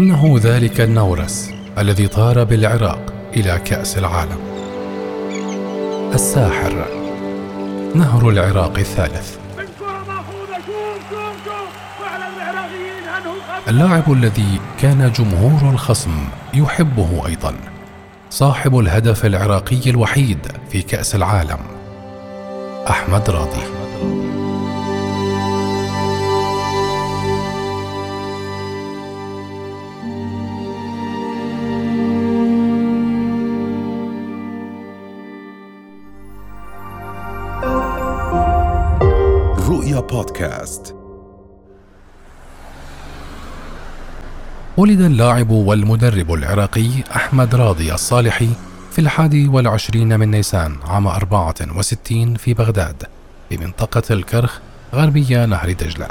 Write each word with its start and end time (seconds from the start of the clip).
إنه 0.00 0.38
ذلك 0.42 0.80
النورس 0.80 1.50
الذي 1.78 2.08
طار 2.08 2.44
بالعراق 2.44 3.12
إلى 3.36 3.60
كأس 3.64 3.98
العالم. 3.98 4.38
الساحر 6.14 6.86
نهر 7.94 8.28
العراق 8.28 8.78
الثالث. 8.78 9.36
اللاعب 13.68 14.12
الذي 14.12 14.60
كان 14.80 15.12
جمهور 15.12 15.72
الخصم 15.72 16.24
يحبه 16.54 17.26
أيضا 17.26 17.54
صاحب 18.30 18.78
الهدف 18.78 19.26
العراقي 19.26 19.90
الوحيد 19.90 20.38
في 20.70 20.82
كأس 20.82 21.14
العالم 21.14 21.58
أحمد 22.90 23.30
راضي. 23.30 23.79
بودكاست. 40.10 40.94
ولد 44.76 45.00
اللاعب 45.00 45.50
والمدرب 45.50 46.32
العراقي 46.32 46.88
أحمد 47.16 47.54
راضي 47.54 47.94
الصالحي 47.94 48.48
في 48.92 48.98
الحادي 48.98 49.48
والعشرين 49.48 50.20
من 50.20 50.30
نيسان 50.30 50.76
عام 50.84 51.06
64 51.06 52.34
في 52.34 52.54
بغداد 52.54 53.02
في 53.48 53.56
منطقة 53.56 54.02
الكرخ 54.14 54.60
غربية 54.94 55.44
نهر 55.44 55.72
دجلة. 55.72 56.08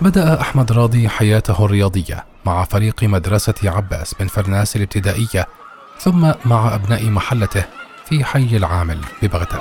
بدأ 0.00 0.40
أحمد 0.40 0.72
راضي 0.72 1.08
حياته 1.08 1.64
الرياضية 1.64 2.24
مع 2.46 2.64
فريق 2.64 3.04
مدرسة 3.04 3.54
عباس 3.64 4.14
بن 4.14 4.26
فرناس 4.26 4.76
الابتدائية 4.76 5.46
ثم 5.98 6.32
مع 6.44 6.74
أبناء 6.74 7.10
محلته 7.10 7.64
في 8.04 8.24
حي 8.24 8.56
العامل 8.56 8.98
ببغداد. 9.22 9.60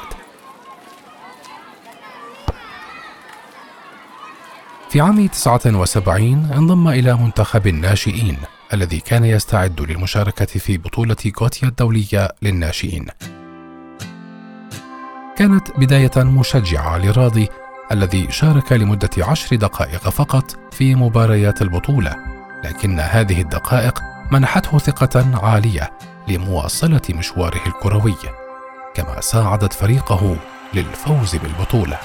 في 4.90 5.02
عام 5.02 5.28
79 5.28 6.52
انضم 6.56 6.88
إلى 6.88 7.14
منتخب 7.17 7.67
الناشئين 7.67 8.38
الذي 8.73 9.00
كان 9.00 9.26
يستعد 9.26 9.82
للمشاركة 9.82 10.45
في 10.45 10.78
بطولة 10.78 11.17
غوتيا 11.42 11.67
الدولية 11.67 12.32
للناشئين. 12.42 13.06
كانت 15.38 15.72
بداية 15.78 16.12
مشجعة 16.17 16.98
لراضي 16.98 17.50
الذي 17.92 18.32
شارك 18.32 18.72
لمدة 18.72 19.09
عشر 19.18 19.56
دقائق 19.56 20.09
فقط 20.09 20.56
في 20.72 20.95
مباريات 20.95 21.62
البطولة 21.62 22.16
لكن 22.64 23.00
هذه 23.00 23.42
الدقائق 23.42 24.02
منحته 24.32 24.78
ثقة 24.78 25.40
عالية 25.44 25.92
لمواصلة 26.28 27.02
مشواره 27.10 27.62
الكروي 27.67 28.16
كما 28.94 29.22
ساعدت 29.22 29.73
فريقه 29.73 30.36
للفوز 30.73 31.36
بالبطولة. 31.36 31.98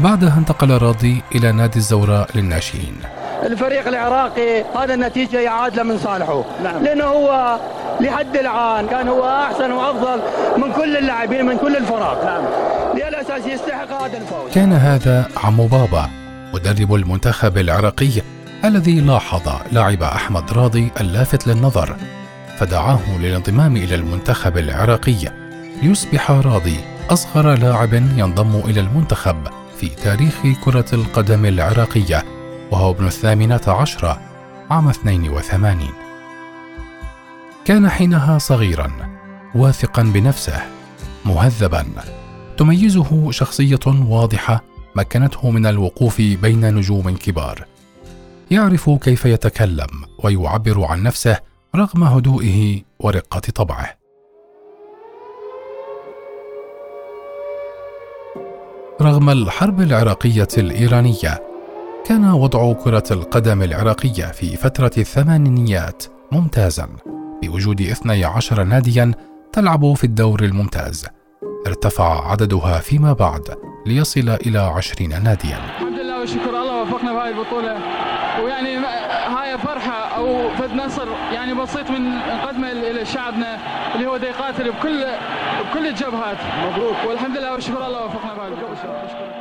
بعدها 0.00 0.38
انتقل 0.38 0.70
راضي 0.70 1.22
إلى 1.34 1.52
نادي 1.52 1.78
الزوراء 1.78 2.36
للناشئين. 2.36 2.96
الفريق 3.46 3.88
العراقي 3.88 4.64
هذا 4.76 4.94
النتيجة 4.94 5.40
يعاد 5.40 5.76
له 5.76 5.82
من 5.82 5.98
صالحه. 5.98 6.44
نعم. 6.64 6.84
لأنه 6.84 7.04
هو 7.04 7.58
لحد 8.00 8.36
الآن 8.36 8.86
كان 8.86 9.08
هو 9.08 9.28
أحسن 9.28 9.72
وأفضل 9.72 10.20
من 10.56 10.72
كل 10.72 10.96
اللاعبين 10.96 11.46
من 11.46 11.58
كل 11.58 11.76
الفرق. 11.76 12.24
نعم. 12.24 12.44
للأساس 12.94 13.46
يستحق 13.46 14.02
هذا 14.02 14.18
الفوز. 14.18 14.52
كان 14.54 14.72
هذا 14.72 15.28
عمو 15.44 15.66
بابا 15.66 16.10
مدرب 16.54 16.94
المنتخب 16.94 17.58
العراقي 17.58 18.22
الذي 18.64 19.00
لاحظ 19.00 19.48
لاعب 19.72 20.02
أحمد 20.02 20.52
راضي 20.52 20.90
اللافت 21.00 21.46
للنظر 21.46 21.96
فدعاه 22.58 23.18
للانضمام 23.20 23.76
إلى 23.76 23.94
المنتخب 23.94 24.58
العراقي. 24.58 25.32
ليصبح 25.82 26.30
راضي 26.30 26.76
أصغر 27.10 27.54
لاعب 27.54 27.94
ينضم 27.94 28.60
إلى 28.64 28.80
المنتخب 28.80 29.36
في 29.78 29.88
تاريخ 29.88 30.34
كرة 30.64 30.84
القدم 30.92 31.44
العراقية. 31.44 32.35
وهو 32.70 32.90
ابن 32.90 33.06
الثامنة 33.06 33.60
عشرة 33.66 34.20
عام 34.70 34.88
82 34.88 35.78
كان 37.64 37.88
حينها 37.88 38.38
صغيرا 38.38 38.92
واثقا 39.54 40.02
بنفسه 40.02 40.62
مهذبا. 41.24 41.86
تميزه 42.56 43.30
شخصية 43.30 43.80
واضحة 43.86 44.64
مكنته 44.96 45.50
من 45.50 45.66
الوقوف 45.66 46.20
بين 46.20 46.74
نجوم 46.74 47.16
كبار. 47.16 47.66
يعرف 48.50 48.90
كيف 48.90 49.24
يتكلم 49.24 49.86
ويعبر 50.24 50.84
عن 50.84 51.02
نفسه 51.02 51.38
رغم 51.74 52.04
هدوئه 52.04 52.82
ورقة 53.00 53.40
طبعه. 53.40 53.96
رغم 59.00 59.30
الحرب 59.30 59.80
العراقية 59.80 60.48
الإيرانية 60.58 61.45
كان 62.08 62.24
وضع 62.24 62.72
كرة 62.72 63.02
القدم 63.10 63.62
العراقية 63.62 64.24
في 64.24 64.56
فترة 64.56 64.90
الثمانينيات 64.98 66.04
ممتازا. 66.32 66.88
بوجود 67.42 67.80
12 67.80 68.62
ناديا 68.62 69.12
تلعب 69.52 69.94
في 69.94 70.04
الدور 70.04 70.40
الممتاز. 70.42 71.06
ارتفع 71.66 72.30
عددها 72.30 72.78
فيما 72.78 73.12
بعد 73.12 73.42
ليصل 73.86 74.28
إلى 74.46 74.58
20 74.58 75.22
ناديا. 75.22 75.56
الحمد 75.56 75.98
لله 75.98 76.20
والشكر. 76.20 76.50
الله 76.50 76.82
وفقنا 76.82 77.12
في 77.12 77.28
هذه 77.28 77.38
البطولة. 77.38 77.78
ويعني 78.44 78.76
هاي 79.36 79.58
فرحة 79.58 80.16
أو 80.16 80.50
فد 80.58 80.72
نصر 80.72 81.08
يعني 81.32 81.54
بسيط 81.54 81.90
من 81.90 82.16
نقدمه 82.16 82.72
إلى 82.72 83.04
شعبنا 83.04 83.58
اللي 83.94 84.06
هو 84.06 84.16
يقاتل 84.16 84.72
بكل 84.72 85.04
بكل 85.70 85.86
الجبهات. 85.86 86.38
مبروك. 86.66 86.96
والحمد 87.08 87.36
لله 87.36 87.52
والشكر. 87.52 87.86
الله 87.86 88.04
وفقنا 88.04 88.34
في 88.34 88.40
هذه 88.40 88.48
البطولة. 88.48 89.35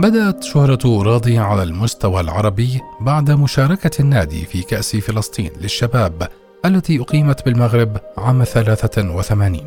بدأت 0.00 0.42
شهرة 0.42 1.02
راضي 1.02 1.38
على 1.38 1.62
المستوى 1.62 2.20
العربي 2.20 2.80
بعد 3.00 3.30
مشاركة 3.30 4.00
النادي 4.00 4.44
في 4.44 4.62
كأس 4.62 4.96
فلسطين 4.96 5.50
للشباب 5.60 6.28
التي 6.64 7.00
أقيمت 7.00 7.44
بالمغرب 7.44 7.96
عام 8.18 8.44
83 8.44 9.60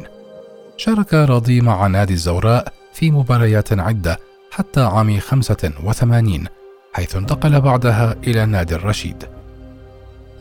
شارك 0.78 1.14
راضي 1.14 1.62
مع 1.62 1.88
نادي 1.88 2.14
الزوراء 2.14 2.74
في 2.94 3.12
مباريات 3.12 3.80
عدة 3.80 4.20
حتى 4.52 4.82
عام 4.82 5.20
85 5.20 6.46
حيث 6.94 7.16
انتقل 7.16 7.62
بعدها 7.62 8.16
إلى 8.28 8.46
نادي 8.46 8.76
الرشيد. 8.76 9.24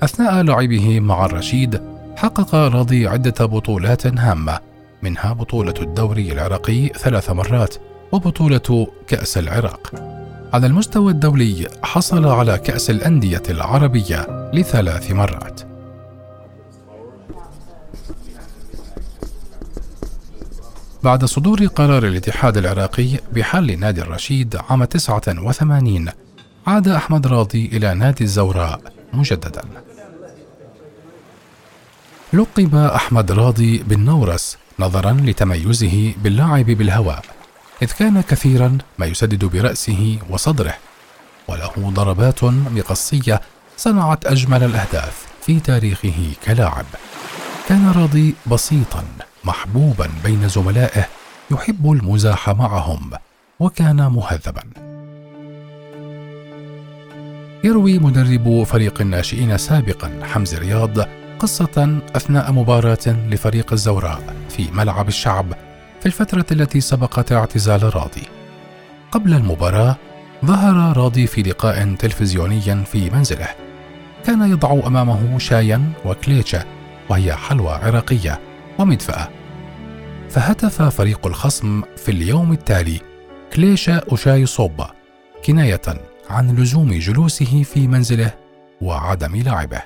أثناء 0.03 0.43
لعبه 0.43 1.00
مع 1.00 1.26
الرشيد 1.26 1.81
حقق 2.16 2.55
راضي 2.55 3.06
عدة 3.06 3.47
بطولات 3.47 4.06
هامة 4.06 4.59
منها 5.03 5.32
بطولة 5.32 5.75
الدوري 5.82 6.32
العراقي 6.32 6.88
ثلاث 6.88 7.31
مرات 7.31 7.75
وبطولة 8.12 8.86
كأس 9.06 9.38
العراق. 9.38 9.92
على 10.52 10.66
المستوى 10.66 11.12
الدولي 11.12 11.69
حصل 11.82 12.26
على 12.26 12.58
كأس 12.58 12.91
الأندية 12.91 13.42
العربية 13.50 14.50
لثلاث 14.55 15.10
مرات. 15.12 15.60
بعد 21.02 21.25
صدور 21.25 21.66
قرار 21.66 22.06
الاتحاد 22.06 22.56
العراقي 22.56 23.08
بحل 23.32 23.78
نادي 23.78 24.02
الرشيد 24.02 24.56
عام 24.70 24.84
89 24.84 26.08
عاد 26.66 26.88
أحمد 26.88 27.26
راضي 27.26 27.66
إلى 27.66 27.94
نادي 27.94 28.25
الزوراء 28.25 28.81
مجددا 29.12 29.62
لقب 32.32 32.75
أحمد 32.75 33.32
راضي 33.32 33.78
بالنورس 33.78 34.58
نظرا 34.78 35.12
لتميزه 35.12 36.14
باللعب 36.22 36.66
بالهواء 36.66 37.25
إذ 37.82 37.92
كان 37.92 38.20
كثيرا 38.20 38.78
ما 38.98 39.06
يسدد 39.06 39.44
برأسه 39.44 40.19
وصدره 40.30 40.75
وله 41.48 41.72
ضربات 41.76 42.44
مقصية 42.44 43.40
صنعت 43.76 44.26
أجمل 44.26 44.62
الأهداف 44.64 45.26
في 45.42 45.60
تاريخه 45.60 46.32
كلاعب. 46.44 46.86
كان 47.69 47.92
راضي 47.96 48.34
بسيطا 48.46 49.04
محبوبا 49.44 50.10
بين 50.25 50.48
زملائه 50.48 51.06
يحب 51.50 51.92
المزاح 51.92 52.50
معهم 52.50 53.10
وكان 53.60 53.96
مهذبا. 53.96 54.62
يروي 57.64 57.98
مدرب 57.98 58.62
فريق 58.62 59.00
الناشئين 59.00 59.58
سابقا 59.58 60.20
حمزي 60.22 60.58
رياض 60.58 60.98
قصة 61.38 62.00
أثناء 62.16 62.52
مباراة 62.52 63.06
لفريق 63.06 63.72
الزوراء 63.72 64.34
في 64.48 64.70
ملعب 64.72 65.08
الشعب 65.08 65.54
في 66.00 66.06
الفترة 66.06 66.46
التي 66.52 66.80
سبقت 66.80 67.32
اعتزال 67.32 67.96
راضي. 67.96 68.22
قبل 69.12 69.34
المباراة 69.34 69.96
ظهر 70.44 70.96
راضي 70.96 71.26
في 71.26 71.42
لقاء 71.42 71.94
تلفزيوني 71.94 72.84
في 72.84 73.10
منزله. 73.10 73.48
كان 74.24 74.50
يضع 74.50 74.86
أمامه 74.86 75.38
شايا 75.38 75.92
وكليتشا 76.04 76.64
وهي 77.08 77.32
حلوى 77.32 77.70
عراقية 77.70 78.40
ومدفأة. 78.78 79.28
فهتف 80.30 80.82
فريق 80.82 81.26
الخصم 81.26 81.82
في 81.96 82.10
اليوم 82.10 82.52
التالي 82.52 83.00
كليشة 83.52 84.02
وشاي 84.08 84.46
صوبة 84.46 84.90
كناية 85.44 85.82
عن 86.30 86.56
لزوم 86.56 86.92
جلوسه 86.92 87.62
في 87.62 87.88
منزله 87.88 88.32
وعدم 88.80 89.36
لعبه. 89.36 89.82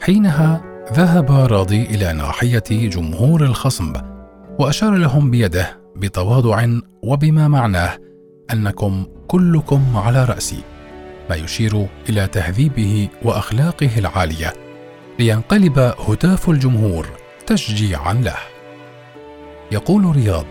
حينها 0.00 0.69
ذهب 0.92 1.30
راضي 1.30 1.82
إلى 1.82 2.12
ناحية 2.12 2.64
جمهور 2.70 3.44
الخصم 3.44 3.92
وأشار 4.58 4.94
لهم 4.94 5.30
بيده 5.30 5.80
بتواضع 5.96 6.66
وبما 7.02 7.48
معناه 7.48 7.98
أنكم 8.52 9.06
كلكم 9.26 9.96
على 9.96 10.24
رأسي 10.24 10.62
ما 11.30 11.36
يشير 11.36 11.86
إلى 12.08 12.26
تهذيبه 12.26 13.08
وأخلاقه 13.22 13.90
العالية 13.98 14.52
لينقلب 15.18 15.78
هتاف 15.78 16.50
الجمهور 16.50 17.06
تشجيعا 17.46 18.12
له. 18.12 18.36
يقول 19.72 20.16
رياض 20.16 20.46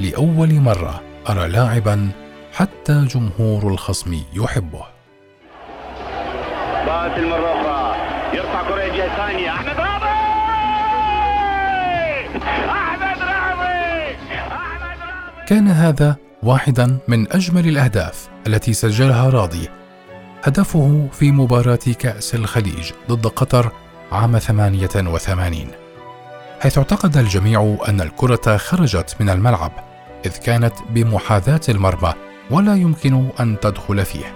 لأول 0.00 0.54
مرة 0.54 1.00
أرى 1.28 1.48
لاعبا 1.48 2.08
حتى 2.52 3.04
جمهور 3.04 3.72
الخصم 3.72 4.20
يحبه. 4.34 4.84
بات 6.86 7.18
المرة 7.18 7.52
أخرى 7.60 8.05
يرفع 8.34 8.62
كرة 8.68 8.96
جهة 8.96 9.16
ثانية. 9.16 9.50
أحمد 9.50 9.76
راضي 9.80 10.06
أحمد 12.70 13.18
راضي 13.22 14.16
أحمد 14.52 14.98
راضي 15.00 15.46
كان 15.46 15.68
هذا 15.68 16.16
واحدا 16.42 16.98
من 17.08 17.32
أجمل 17.32 17.68
الأهداف 17.68 18.28
التي 18.46 18.72
سجلها 18.72 19.30
راضي. 19.30 19.68
هدفه 20.44 21.08
في 21.12 21.32
مباراة 21.32 21.78
كأس 21.98 22.34
الخليج 22.34 22.92
ضد 23.10 23.26
قطر 23.26 23.72
عام 24.12 24.38
88 24.38 25.66
حيث 26.60 26.78
اعتقد 26.78 27.16
الجميع 27.16 27.76
أن 27.88 28.00
الكرة 28.00 28.56
خرجت 28.56 29.16
من 29.20 29.30
الملعب 29.30 29.72
إذ 30.26 30.36
كانت 30.36 30.74
بمحاذاة 30.90 31.60
المرمى 31.68 32.14
ولا 32.50 32.74
يمكن 32.74 33.28
أن 33.40 33.60
تدخل 33.60 34.04
فيه. 34.04 34.34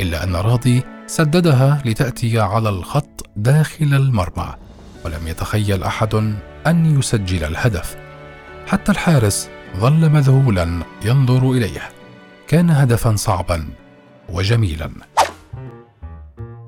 إلا 0.00 0.24
أن 0.24 0.36
راضي 0.36 0.82
سددها 1.06 1.82
لتأتي 1.84 2.40
على 2.40 2.68
الخط 2.68 3.26
داخل 3.36 3.94
المرمى 3.94 4.54
ولم 5.04 5.28
يتخيل 5.28 5.82
أحد 5.82 6.14
أن 6.66 6.98
يسجل 6.98 7.44
الهدف. 7.44 7.96
حتى 8.66 8.92
الحارس 8.92 9.48
ظل 9.76 10.10
مذهولا 10.10 10.82
ينظر 11.04 11.50
إليه. 11.50 11.90
كان 12.48 12.70
هدفا 12.70 13.16
صعبا 13.16 13.68
وجميلا. 14.28 14.90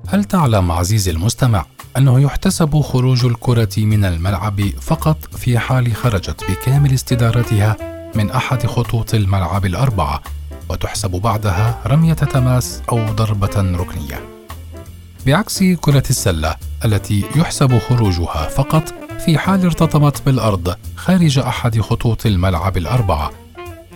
هل 0.07 0.23
تعلم 0.23 0.71
عزيزي 0.71 1.11
المستمع 1.11 1.65
أنه 1.97 2.19
يحتسب 2.21 2.81
خروج 2.81 3.25
الكرة 3.25 3.73
من 3.77 4.05
الملعب 4.05 4.61
فقط 4.61 5.35
في 5.35 5.59
حال 5.59 5.95
خرجت 5.95 6.43
بكامل 6.51 6.93
استدارتها 6.93 7.75
من 8.15 8.31
أحد 8.31 8.65
خطوط 8.65 9.13
الملعب 9.13 9.65
الأربعة 9.65 10.21
وتحسب 10.69 11.11
بعدها 11.11 11.81
رمية 11.87 12.13
تماس 12.13 12.81
أو 12.91 13.05
ضربة 13.05 13.77
ركنية. 13.77 14.21
بعكس 15.25 15.63
كرة 15.63 16.03
السلة 16.09 16.55
التي 16.85 17.23
يحسب 17.35 17.77
خروجها 17.77 18.47
فقط 18.47 18.93
في 19.25 19.37
حال 19.37 19.65
ارتطمت 19.65 20.21
بالأرض 20.25 20.75
خارج 20.95 21.39
أحد 21.39 21.79
خطوط 21.79 22.25
الملعب 22.25 22.77
الأربعة، 22.77 23.31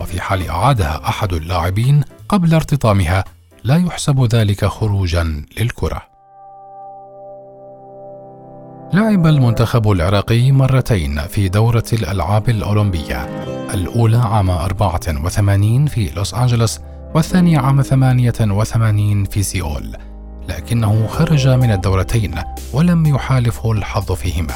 وفي 0.01 0.21
حال 0.21 0.49
أعادها 0.49 1.09
أحد 1.09 1.33
اللاعبين 1.33 2.03
قبل 2.29 2.53
ارتطامها 2.53 3.23
لا 3.63 3.75
يحسب 3.75 4.35
ذلك 4.35 4.65
خروجا 4.65 5.45
للكرة 5.57 6.10
لعب 8.93 9.27
المنتخب 9.27 9.91
العراقي 9.91 10.51
مرتين 10.51 11.21
في 11.21 11.49
دورة 11.49 11.83
الألعاب 11.93 12.49
الأولمبية. 12.49 13.25
الأولى 13.73 14.17
عام 14.17 14.49
84 14.49 15.85
في 15.85 16.09
لوس 16.15 16.33
أنجلوس 16.33 16.79
والثانية 17.15 17.59
عام 17.59 17.81
88 17.81 19.23
في 19.23 19.43
سيول. 19.43 19.95
لكنه 20.49 21.07
خرج 21.07 21.47
من 21.47 21.71
الدورتين 21.71 22.35
ولم 22.73 23.05
يحالفه 23.05 23.71
الحظ 23.71 24.11
فيهما. 24.11 24.55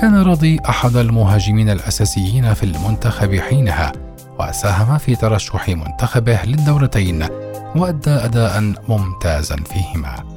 كان 0.00 0.22
راضي 0.22 0.58
أحد 0.68 0.96
المهاجمين 0.96 1.70
الأساسيين 1.70 2.54
في 2.54 2.62
المنتخب 2.62 3.34
حينها 3.34 3.92
وساهم 4.40 4.98
في 4.98 5.16
ترشح 5.16 5.68
منتخبه 5.68 6.42
للدورتين 6.44 7.26
وأدى 7.76 8.10
أداء 8.10 8.72
ممتازا 8.88 9.56
فيهما. 9.56 10.31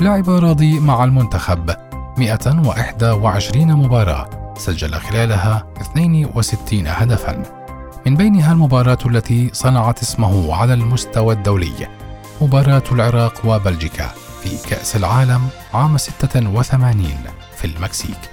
لعب 0.00 0.30
راضي 0.30 0.80
مع 0.80 1.04
المنتخب. 1.04 1.70
121 2.18 3.72
مباراة. 3.72 4.54
سجل 4.58 4.94
خلالها 4.94 5.66
62 5.80 6.86
هدفا. 6.86 7.42
من 8.06 8.16
بينها 8.16 8.52
المباراة 8.52 8.98
التي 9.06 9.50
صنعت 9.52 10.02
اسمه 10.02 10.54
على 10.54 10.74
المستوى 10.74 11.34
الدولي 11.34 11.88
مباراة 12.40 12.82
العراق 12.92 13.46
وبلجيكا 13.46 14.10
في 14.42 14.68
كأس 14.68 14.96
العالم 14.96 15.48
عام 15.74 15.96
86 15.96 17.14
في 17.56 17.64
المكسيك. 17.64 18.30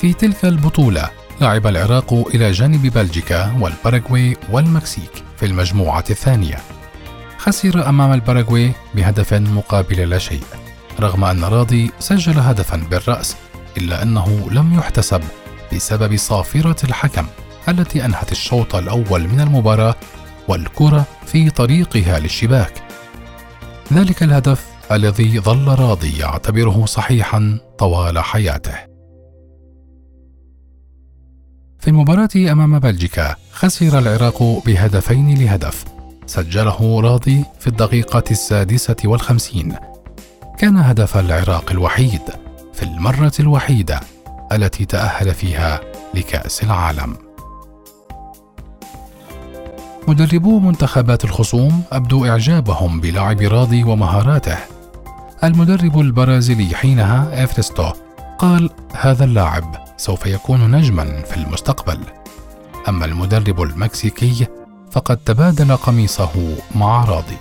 في 0.00 0.12
تلك 0.12 0.44
البطولة 0.44 1.10
لعب 1.40 1.66
العراق 1.66 2.14
إلى 2.34 2.50
جانب 2.50 2.86
بلجيكا 2.86 3.56
والباراغواي 3.60 4.36
والمكسيك 4.52 5.24
في 5.36 5.46
المجموعة 5.46 6.04
الثانية. 6.10 6.56
خسر 7.38 7.88
أمام 7.88 8.12
الباراغواي 8.12 8.72
بهدف 8.94 9.34
مقابل 9.34 10.10
لا 10.10 10.18
شيء. 10.18 10.42
رغم 11.00 11.24
أن 11.24 11.44
راضي 11.44 11.90
سجل 11.98 12.38
هدفا 12.38 12.76
بالرأس 12.90 13.36
إلا 13.76 14.02
أنه 14.02 14.50
لم 14.50 14.74
يحتسب 14.74 15.22
بسبب 15.74 16.16
صافرة 16.16 16.84
الحكم 16.84 17.26
التي 17.68 18.04
أنهت 18.04 18.32
الشوط 18.32 18.74
الأول 18.74 19.28
من 19.28 19.40
المباراة 19.40 19.94
والكرة 20.48 21.04
في 21.26 21.50
طريقها 21.50 22.18
للشباك. 22.18 22.82
ذلك 23.92 24.22
الهدف 24.22 24.66
الذي 24.92 25.40
ظل 25.40 25.68
راضي 25.68 26.18
يعتبره 26.18 26.86
صحيحا 26.86 27.58
طوال 27.78 28.18
حياته. 28.18 28.74
في 31.78 31.88
المباراة 31.88 32.28
أمام 32.36 32.78
بلجيكا 32.78 33.36
خسر 33.52 33.98
العراق 33.98 34.62
بهدفين 34.66 35.38
لهدف. 35.38 35.84
سجله 36.26 37.00
راضي 37.00 37.44
في 37.60 37.66
الدقيقة 37.66 38.24
السادسة 38.30 38.96
والخمسين. 39.04 39.76
كان 40.60 40.76
هدف 40.76 41.16
العراق 41.16 41.70
الوحيد 41.70 42.20
في 42.72 42.82
المرة 42.82 43.32
الوحيدة 43.40 44.00
التي 44.52 44.84
تأهل 44.84 45.34
فيها 45.34 45.80
لكأس 46.14 46.62
العالم. 46.62 47.16
مدربو 50.08 50.58
منتخبات 50.58 51.24
الخصوم 51.24 51.82
أبدوا 51.92 52.28
إعجابهم 52.28 53.00
بلاعب 53.00 53.40
راضي 53.40 53.84
ومهاراته. 53.84 54.56
المدرب 55.44 56.00
البرازيلي 56.00 56.74
حينها 56.76 57.44
إفرستو 57.44 57.90
قال 58.38 58.70
هذا 58.92 59.24
اللاعب 59.24 59.84
سوف 59.96 60.26
يكون 60.26 60.76
نجما 60.76 61.22
في 61.22 61.36
المستقبل. 61.36 62.00
أما 62.88 63.04
المدرب 63.04 63.62
المكسيكي 63.62 64.46
فقد 64.90 65.16
تبادل 65.16 65.76
قميصه 65.76 66.56
مع 66.74 67.04
راضي. 67.04 67.38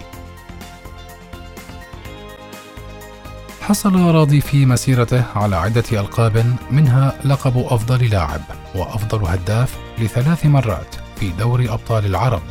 حصل 3.69 3.99
راضي 3.99 4.41
في 4.41 4.65
مسيرته 4.65 5.23
على 5.35 5.55
عدة 5.55 5.83
ألقاب 5.91 6.55
منها 6.71 7.13
لقب 7.25 7.57
أفضل 7.57 8.09
لاعب 8.09 8.41
وأفضل 8.75 9.27
هداف 9.27 9.77
لثلاث 9.99 10.45
مرات 10.45 10.95
في 11.15 11.29
دوري 11.29 11.69
أبطال 11.69 12.05
العرب. 12.05 12.41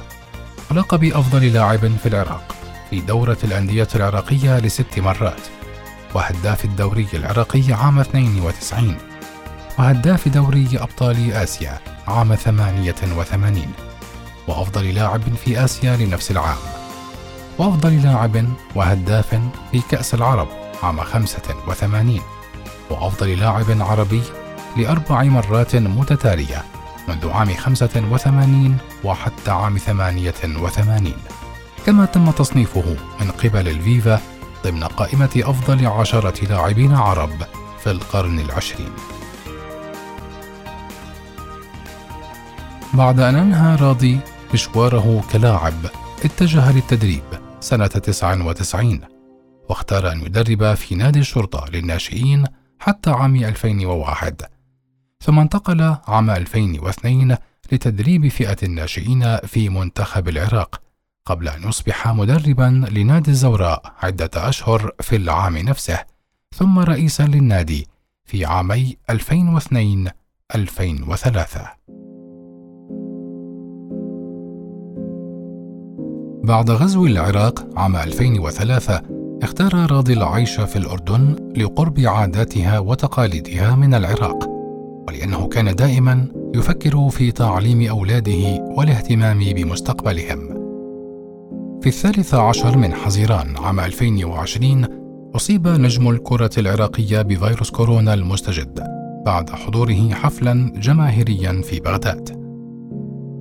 ولقب 0.70 1.04
أفضل 1.04 1.52
لاعب 1.52 1.96
في 2.02 2.06
العراق 2.06 2.56
في 2.90 3.00
دورة 3.00 3.36
الأندية 3.44 3.88
العراقية 3.94 4.58
لست 4.58 4.98
مرات 4.98 5.40
وهداف 6.14 6.64
الدوري 6.64 7.06
العراقي 7.14 7.72
عام 7.72 7.98
92 7.98 8.96
وهداف 9.78 10.28
دوري 10.28 10.68
أبطال 10.74 11.32
آسيا 11.32 11.78
عام 12.08 12.34
88 12.34 13.62
وأفضل 14.48 14.94
لاعب 14.94 15.22
في 15.44 15.64
آسيا 15.64 15.96
لنفس 15.96 16.30
العام 16.30 16.58
وأفضل 17.58 18.02
لاعب 18.02 18.44
وهداف 18.74 19.40
في 19.72 19.80
كأس 19.90 20.14
العرب 20.14 20.57
عام 20.82 21.00
85 21.00 22.20
وأفضل 22.90 23.38
لاعب 23.38 23.82
عربي 23.82 24.22
لأربع 24.76 25.22
مرات 25.22 25.76
متتالية 25.76 26.64
منذ 27.08 27.30
عام 27.30 27.54
85 27.54 28.76
وحتى 29.04 29.50
عام 29.50 29.78
88 29.78 31.12
كما 31.86 32.04
تم 32.04 32.30
تصنيفه 32.30 32.96
من 33.20 33.30
قبل 33.30 33.68
الفيفا 33.68 34.20
ضمن 34.64 34.84
قائمة 34.84 35.42
أفضل 35.44 35.86
عشرة 35.86 36.44
لاعبين 36.44 36.94
عرب 36.94 37.42
في 37.78 37.90
القرن 37.90 38.38
العشرين. 38.38 38.92
بعد 42.94 43.20
أن 43.20 43.36
أنهى 43.36 43.76
راضي 43.76 44.20
مشواره 44.54 45.24
كلاعب 45.32 45.74
اتجه 46.24 46.72
للتدريب 46.72 47.22
سنة 47.60 47.86
99 47.86 49.17
واختار 49.68 50.12
أن 50.12 50.20
يدرب 50.20 50.74
في 50.74 50.94
نادي 50.94 51.18
الشرطة 51.18 51.64
للناشئين 51.72 52.44
حتى 52.78 53.10
عام 53.10 53.36
2001 53.36 54.42
ثم 55.20 55.38
انتقل 55.38 55.96
عام 56.06 56.30
2002 56.30 57.36
لتدريب 57.72 58.28
فئة 58.28 58.56
الناشئين 58.62 59.36
في 59.36 59.68
منتخب 59.68 60.28
العراق 60.28 60.80
قبل 61.26 61.48
أن 61.48 61.68
يصبح 61.68 62.08
مدربا 62.08 62.84
لنادي 62.90 63.30
الزوراء 63.30 63.94
عدة 64.02 64.30
أشهر 64.36 64.92
في 65.00 65.16
العام 65.16 65.58
نفسه 65.58 65.98
ثم 66.54 66.78
رئيسا 66.78 67.22
للنادي 67.22 67.86
في 68.24 68.44
عامي 68.44 68.96
2002 69.10 70.08
2003 70.54 71.68
بعد 76.44 76.70
غزو 76.70 77.06
العراق 77.06 77.78
عام 77.78 77.96
2003 77.96 79.17
اختار 79.42 79.90
راضي 79.90 80.12
العيش 80.12 80.60
في 80.60 80.76
الأردن 80.76 81.36
لقرب 81.56 82.00
عاداتها 82.00 82.78
وتقاليدها 82.78 83.76
من 83.76 83.94
العراق 83.94 84.48
ولأنه 85.08 85.48
كان 85.48 85.76
دائما 85.76 86.26
يفكر 86.54 87.08
في 87.08 87.32
تعليم 87.32 87.88
أولاده 87.88 88.64
والاهتمام 88.76 89.38
بمستقبلهم. 89.38 90.48
في 91.82 91.86
الثالث 91.86 92.34
عشر 92.34 92.78
من 92.78 92.94
حزيران 92.94 93.56
عام 93.56 93.80
2020 93.80 94.84
أصيب 95.34 95.68
نجم 95.68 96.08
الكرة 96.10 96.50
العراقية 96.58 97.22
بفيروس 97.22 97.70
كورونا 97.70 98.14
المستجد 98.14 98.80
بعد 99.26 99.50
حضوره 99.50 100.08
حفلا 100.12 100.72
جماهيريا 100.76 101.62
في 101.62 101.80
بغداد. 101.80 102.38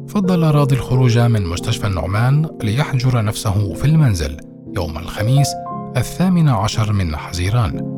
فضل 0.08 0.44
راضي 0.44 0.76
الخروج 0.76 1.20
من 1.20 1.46
مستشفى 1.46 1.88
النعمان 1.88 2.50
ليحجر 2.64 3.22
نفسه 3.22 3.74
في 3.74 3.86
المنزل 3.86 4.38
يوم 4.76 4.98
الخميس 4.98 5.48
الثامن 5.98 6.50
عشر 6.50 6.94
من 6.94 7.16
حزيران. 7.16 7.98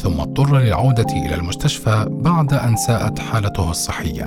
ثم 0.00 0.20
اضطر 0.20 0.58
للعودة 0.58 1.06
إلى 1.12 1.34
المستشفى 1.34 2.06
بعد 2.10 2.54
أن 2.54 2.76
ساءت 2.76 3.18
حالته 3.18 3.70
الصحية. 3.70 4.24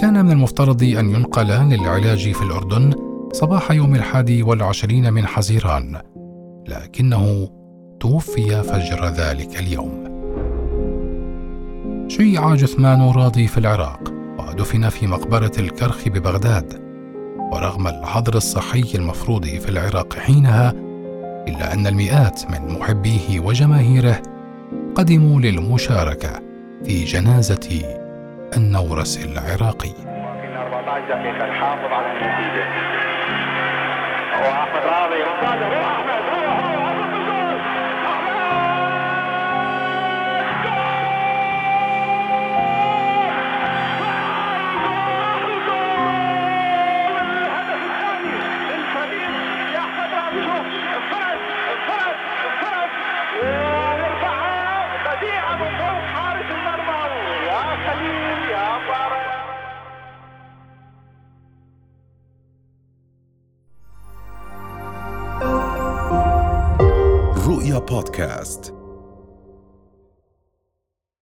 كان 0.00 0.24
من 0.24 0.30
المفترض 0.30 0.82
أن 0.82 1.10
ينقل 1.10 1.46
للعلاج 1.46 2.32
في 2.32 2.42
الأردن 2.42 2.92
صباح 3.32 3.70
يوم 3.70 3.94
الحادي 3.94 4.42
والعشرين 4.42 5.12
من 5.12 5.26
حزيران 5.26 6.00
لكنه 6.68 7.48
توفي 8.00 8.62
فجر 8.62 9.06
ذلك 9.06 9.60
اليوم. 9.60 10.06
شيع 12.08 12.54
جثمان 12.54 13.10
راضي 13.10 13.46
في 13.46 13.58
العراق 13.58 14.12
ودفن 14.38 14.88
في 14.88 15.06
مقبرة 15.06 15.52
الكرخ 15.58 16.08
ببغداد 16.08 16.86
ورغم 17.52 17.86
الحظر 17.86 18.34
الصحي 18.34 18.92
المفروض 18.94 19.46
في 19.46 19.68
العراق 19.68 20.14
حينها 20.14 20.85
إلا 21.48 21.72
أن 21.72 21.86
المئات 21.86 22.50
من 22.50 22.78
محبيه 22.78 23.40
وجماهيره 23.40 24.22
قدموا 24.94 25.40
للمشاركة 25.40 26.30
في 26.84 27.04
جنازة 27.04 27.82
النورس 28.56 29.24
العراقي. 29.24 29.90
14 30.56 31.08
دقيقة 31.08 31.44
الحافظ 31.44 31.92
على 31.92 32.06
النتيجة. 32.12 32.66
وأحمد 34.40 34.82
راضي 34.82 35.22
رؤيا 67.76 67.86
بودكاست 67.86 68.75